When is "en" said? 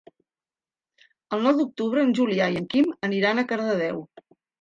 2.05-2.13, 2.61-2.65